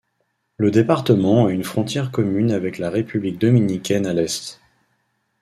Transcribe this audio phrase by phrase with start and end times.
[0.57, 4.59] Le département a une frontière commune avec la République dominicaine à l'est.